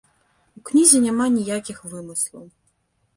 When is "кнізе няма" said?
0.69-1.27